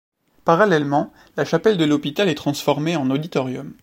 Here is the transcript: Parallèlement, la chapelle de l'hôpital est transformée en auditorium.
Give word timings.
Parallèlement, 0.45 1.13
la 1.37 1.45
chapelle 1.45 1.77
de 1.77 1.85
l'hôpital 1.85 2.27
est 2.27 2.33
transformée 2.33 2.95
en 2.95 3.11
auditorium. 3.11 3.75